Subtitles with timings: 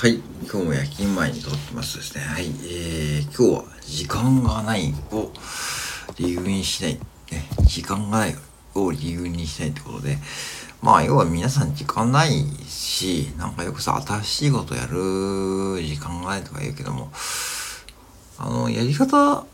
[0.00, 0.22] はい。
[0.50, 2.24] 今日も夜勤前に撮ってますですね。
[2.24, 2.46] はい。
[2.46, 5.30] えー、今日は時間がないを
[6.16, 6.94] 理由にしない。
[6.94, 7.00] ね、
[7.64, 8.34] 時間がない
[8.74, 10.16] を理由にしないってことで、
[10.80, 12.30] まあ、要は皆さん時間ない
[12.66, 17.12] し、なんかよくさ、新しいことやる時間がないとか言うけども、
[18.38, 19.44] あの、やり方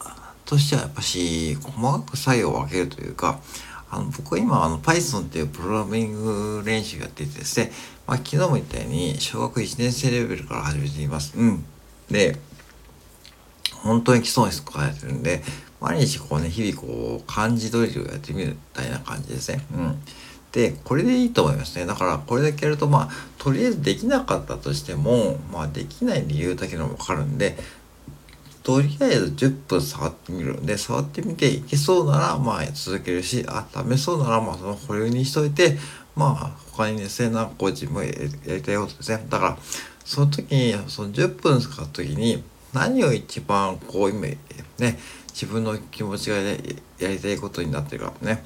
[0.44, 3.40] としてはやっぱし、細かく作業を分けるというか、
[3.90, 7.70] あの僕は今あの Python っていうプログラミング練習やっていてですね、
[8.06, 11.36] まあ、昨日も言ったように小学1年生レベルから始めています。
[11.36, 11.64] うん。
[12.10, 12.36] で、
[13.82, 15.42] 本当に基礎の質書やってるんで、
[15.80, 19.64] 毎日こうね、日々こう漢字ドリルをやってみるみたいな感じですね。
[19.74, 20.02] うん。
[20.52, 21.86] で、これでいいと思いますね。
[21.86, 23.08] だからこれだけやるとまあ、
[23.38, 27.58] とりあえずできなかったとしても、まあできない理由だけでもわかるんで、
[28.66, 32.18] とりあえず10分触ってみるんで、触ってみていけそうな。
[32.18, 35.78] ら、まあ続けるし、あ、ダメそうなら、まあその保留にしといて、
[36.16, 38.10] まあ他にですね、なんかこう自分や
[38.56, 39.24] りたいことですね。
[39.28, 39.58] だから、
[40.04, 44.36] その時に、その10分使った時に、何を一番こう今、ね、
[45.28, 46.56] 自分の気持ちが、や
[47.08, 48.44] りたいことになってるからね、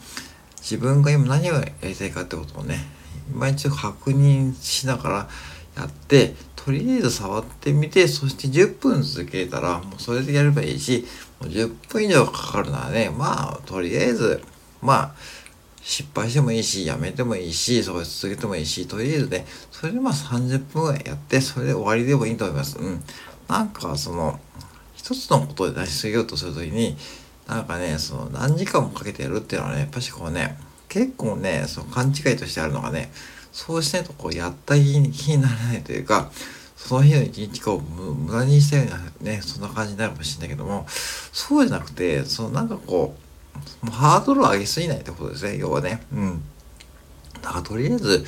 [0.60, 2.76] 自分が今何をやりたいかってことをね、
[3.32, 5.28] 今一度確認しながら
[5.78, 11.06] やって、とりあえず触ってみて、そして10分続けたら、もうそれでやればいいし、
[11.40, 14.42] もう10分以上かかるならね、まあ、とりあえず、
[14.82, 15.14] まあ、
[15.82, 22.78] 失敗してもいいし、やめてもいいし、それ続けてもいいし、とりあえずね、それでまあ30分やって、それで終わりでもいいと思います。
[22.78, 23.02] うん。
[23.48, 24.38] なんか、その、
[24.94, 26.96] 一つのことで出しすぎようとするときに、
[27.48, 30.58] なんかね、その何時間もかけてやるっていうのはね、やっぱしこうね、
[30.90, 33.10] 結構ね、その勘違いとしてあるのがね、
[33.52, 36.30] そうしないとこうやった日に日にならないというか、
[36.76, 43.14] その日の一日を無駄にしたようなね、そんな感じになるかもしれないけども、そうじゃなくて、そのなんかこ
[43.82, 46.02] う、もうハードルを上げすぎないってことですね、要はね。
[46.12, 46.42] うん。
[47.42, 48.24] だからとりあえず、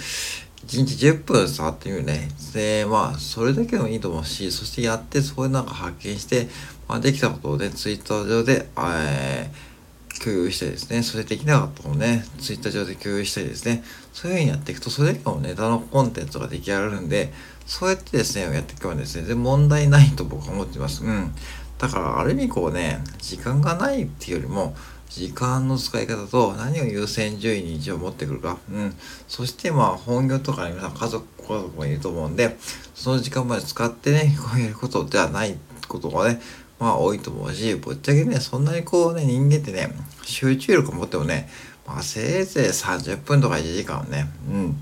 [0.66, 2.28] 1日10分触ってみるね。
[2.52, 6.48] で、まあ、それだけでもいいと思うし、そしてやって、そういうなんか発見して、
[6.88, 9.71] まあ、できたことをね、ツイッター上で、えー
[10.20, 17.32] 共有したりですね、それできなかったのをね、ツイッター上で共有したりですね、そういう風にやっていくと、それだけのネタのコンテンツが出来上がるんで、
[17.66, 21.04] そうやってですね、やっていけばですね、全然問題ないと僕は思っています。
[21.04, 21.34] うん。
[21.78, 24.74] だから、ある意味こうね、時間がないっていうよりも、
[25.08, 28.58] 時間の使い方と何を優先順位に一応持ってくるか。
[28.70, 28.94] うん。
[29.28, 32.56] そしてまあ本業とかに皆さん家族、家族もいると思うんで、
[32.94, 36.40] その時間まで使ってね、こうやることではないことがね、
[36.82, 39.88] まあ多いと思うし、ぶっちゃけね、そんなにこうね、人間ってね、
[40.24, 41.48] 集中力持ってもね、
[41.86, 44.76] まあせいぜい30分とか1時間ね、うん、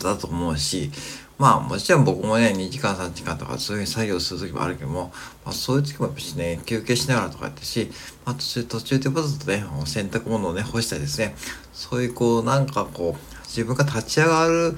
[0.00, 0.90] だと思うし、
[1.38, 5.12] まあもちろん僕もね、2時間3時間とかそういう作業する時もあるけども、
[5.44, 7.88] まあそういう時もやっぱしね、休憩しながらとかやってし、
[8.24, 11.36] まあ途中、途中でわざとね、洗濯物をね、干したりですね、
[11.72, 14.76] そういうこう、なんかこう、自分が立ち上がる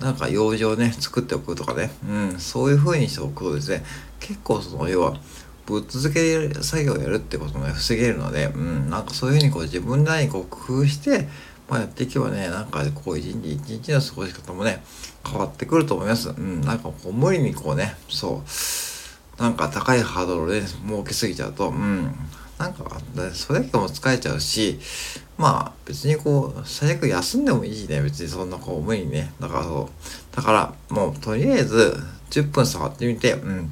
[0.00, 3.84] なんか用事をね、作っておくとかね、うん、そういう風にしておくとですね、
[4.26, 5.18] 結構その、要は、
[5.66, 11.28] ぶっ続け作業をやるってこともね、防げるので、うん、なんかそういう風にこう自分なりにこう工夫して、
[11.68, 14.82] まあ、やっていけばね、なんかこう一日一日の過ごし方もね、
[15.26, 16.30] 変わってくると思います。
[16.30, 18.42] うん、なんかこう無理にこうね、そ
[19.38, 22.14] う、なんか高いハードルで儲けすぎちゃうと、うん、
[22.58, 23.00] なんか、
[23.32, 24.78] それだけも疲れちゃうし、
[25.38, 29.32] まあ別にこう、最悪休んでもいいしね、別にそんなこう無理にね。
[29.40, 30.36] だからそう。
[30.36, 31.96] だからもうとりあえず
[32.30, 33.70] 10分触ってみて、うん。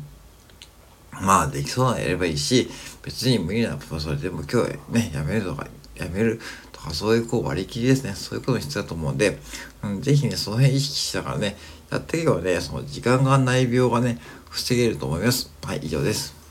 [1.12, 2.68] まあできそうなのやればいいし、
[3.02, 6.40] 別に無理ならそれでも今日ね、やめるとか、やめる
[6.72, 8.14] とかそういうこう割り切りですね。
[8.14, 9.38] そういうことも必要だと思うんで、
[9.82, 11.56] うん、ぜひね、その辺意識しながらね、
[11.90, 14.18] やっていけばね、その時間がない病がね、
[14.50, 15.52] 防げると思います。
[15.62, 16.41] はい、以上です。